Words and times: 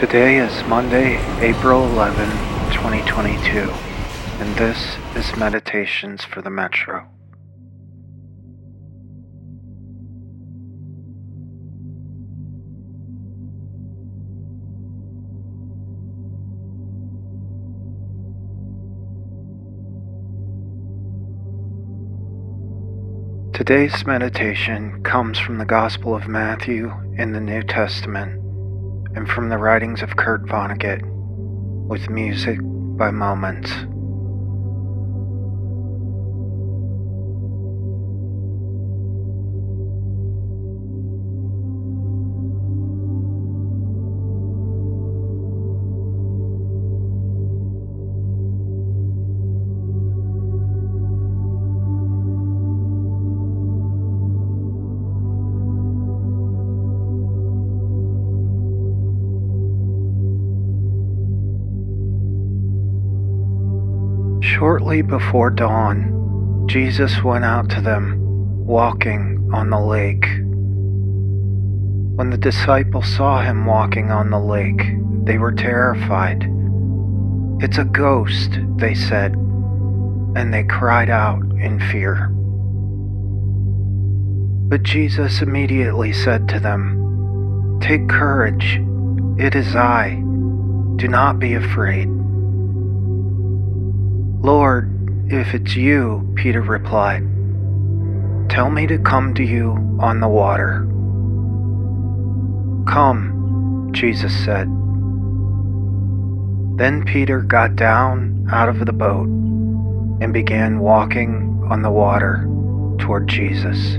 Today 0.00 0.38
is 0.38 0.64
Monday, 0.64 1.18
April 1.46 1.84
11, 1.84 2.24
2022, 2.72 3.70
and 4.40 4.56
this 4.56 4.96
is 5.14 5.36
Meditations 5.36 6.24
for 6.24 6.40
the 6.40 6.48
Metro. 6.48 7.06
Today's 23.52 24.06
meditation 24.06 25.02
comes 25.02 25.38
from 25.38 25.58
the 25.58 25.66
Gospel 25.66 26.14
of 26.14 26.26
Matthew 26.26 26.90
in 27.18 27.32
the 27.32 27.40
New 27.40 27.62
Testament 27.62 28.39
and 29.14 29.28
from 29.28 29.48
the 29.48 29.58
writings 29.58 30.02
of 30.02 30.16
Kurt 30.16 30.44
Vonnegut, 30.44 31.02
with 31.88 32.08
music 32.08 32.58
by 32.62 33.10
Moments. 33.10 33.70
Shortly 64.60 65.00
before 65.00 65.48
dawn, 65.48 66.66
Jesus 66.68 67.24
went 67.24 67.46
out 67.46 67.70
to 67.70 67.80
them, 67.80 68.18
walking 68.66 69.48
on 69.54 69.70
the 69.70 69.80
lake. 69.80 70.26
When 72.16 72.28
the 72.28 72.36
disciples 72.36 73.06
saw 73.06 73.40
him 73.40 73.64
walking 73.64 74.10
on 74.10 74.28
the 74.28 74.38
lake, 74.38 74.82
they 75.24 75.38
were 75.38 75.52
terrified. 75.52 76.42
It's 77.60 77.78
a 77.78 77.86
ghost, 77.86 78.58
they 78.76 78.94
said, 78.94 79.32
and 79.32 80.52
they 80.52 80.64
cried 80.64 81.08
out 81.08 81.40
in 81.58 81.80
fear. 81.90 82.28
But 84.68 84.82
Jesus 84.82 85.40
immediately 85.40 86.12
said 86.12 86.50
to 86.50 86.60
them, 86.60 87.78
Take 87.80 88.10
courage, 88.10 88.78
it 89.38 89.54
is 89.54 89.74
I. 89.74 90.16
Do 90.96 91.08
not 91.08 91.38
be 91.38 91.54
afraid. 91.54 92.10
Lord, 94.42 95.30
if 95.30 95.52
it's 95.52 95.76
you, 95.76 96.32
Peter 96.34 96.62
replied, 96.62 97.20
tell 98.48 98.70
me 98.70 98.86
to 98.86 98.98
come 98.98 99.34
to 99.34 99.44
you 99.44 99.72
on 100.00 100.20
the 100.20 100.28
water. 100.28 100.80
Come, 102.90 103.90
Jesus 103.92 104.32
said. 104.44 104.66
Then 106.78 107.04
Peter 107.04 107.42
got 107.42 107.76
down 107.76 108.48
out 108.50 108.70
of 108.70 108.86
the 108.86 108.94
boat 108.94 109.28
and 109.28 110.32
began 110.32 110.78
walking 110.78 111.62
on 111.70 111.82
the 111.82 111.90
water 111.90 112.46
toward 112.98 113.28
Jesus. 113.28 113.98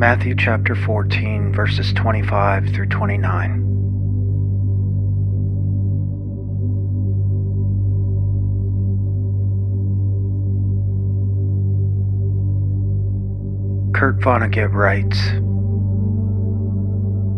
Matthew 0.00 0.34
chapter 0.34 0.74
14, 0.74 1.52
verses 1.52 1.92
25 1.92 2.70
through 2.70 2.88
29. 2.88 3.79
Kurt 14.00 14.18
Vonnegut 14.20 14.72
writes 14.72 15.18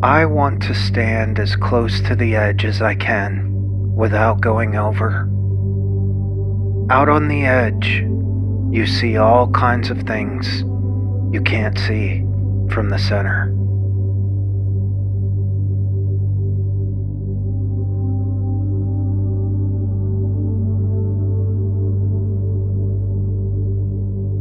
I 0.01 0.25
want 0.27 0.63
to 0.63 0.77
stand 0.77 1.41
as 1.41 1.57
close 1.57 2.01
to 2.03 2.15
the 2.15 2.37
edge 2.37 2.65
as 2.65 2.81
I 2.81 2.95
can 2.95 3.97
without 3.97 4.41
going 4.41 4.77
over. 4.77 5.29
Out 6.89 7.09
on 7.09 7.27
the 7.27 7.45
edge, 7.47 8.05
you 8.71 8.87
see 8.87 9.17
all 9.17 9.51
kinds 9.51 9.91
of 9.91 10.03
things 10.03 10.61
you 11.35 11.43
can't 11.45 11.77
see 11.77 12.21
from 12.73 12.91
the 12.91 12.99
center. 13.01 13.51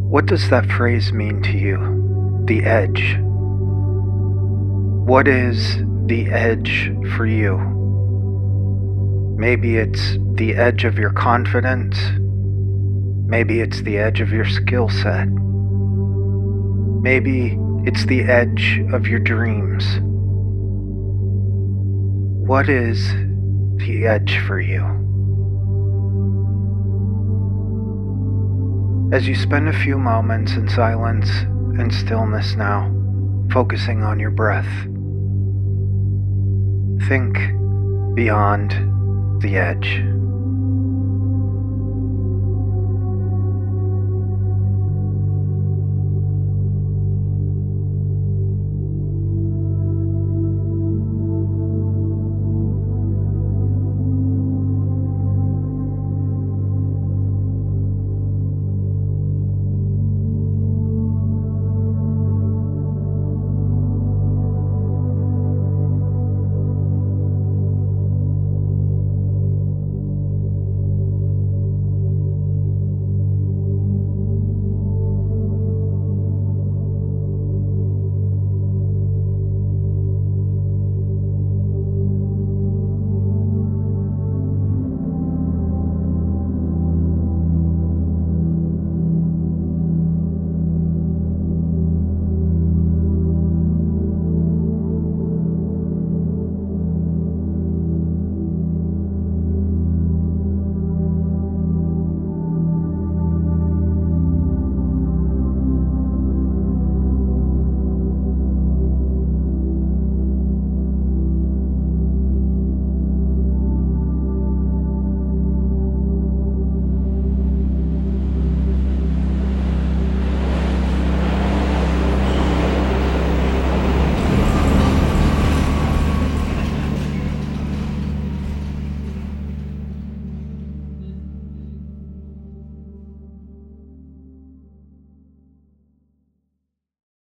What 0.08 0.28
does 0.28 0.52
that 0.52 0.68
phrase 0.68 1.12
mean 1.12 1.42
to 1.42 1.58
you? 1.58 2.11
The 2.46 2.64
edge. 2.64 3.18
What 5.06 5.28
is 5.28 5.78
the 6.06 6.30
edge 6.32 6.92
for 7.16 7.26
you? 7.26 7.58
Maybe 9.38 9.78
it's 9.78 10.18
the 10.36 10.56
edge 10.56 10.84
of 10.84 10.98
your 10.98 11.12
confidence. 11.12 11.98
Maybe 13.26 13.60
it's 13.60 13.82
the 13.82 13.98
edge 13.98 14.22
of 14.22 14.32
your 14.32 14.46
skill 14.46 14.90
set. 14.90 15.28
Maybe 17.02 17.58
it's 17.86 18.06
the 18.06 18.24
edge 18.24 18.82
of 18.94 19.08
your 19.08 19.20
dreams. 19.20 20.00
What 22.48 22.70
is 22.70 23.12
the 23.78 24.06
edge 24.06 24.38
for 24.48 24.60
you? 24.60 24.84
As 29.12 29.28
you 29.28 29.36
spend 29.36 29.68
a 29.68 29.74
few 29.74 29.98
moments 29.98 30.54
in 30.54 30.70
silence 30.70 31.30
stillness 31.90 32.56
now, 32.56 32.92
focusing 33.52 34.04
on 34.04 34.20
your 34.20 34.30
breath. 34.30 34.68
Think 37.08 37.36
beyond 38.14 38.72
the 39.42 39.58
edge. 39.58 40.04